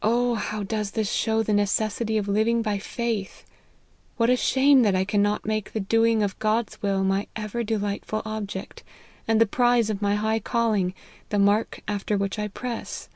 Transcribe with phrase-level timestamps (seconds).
[0.00, 0.36] Oh!
[0.36, 3.44] how does this show the necessity of living by faith!
[4.16, 8.22] What a shame that I cannot make the doing of God's will my ever delightful
[8.24, 8.84] object,
[9.26, 10.94] and the prize of my high calling
[11.30, 13.08] the mark after which I press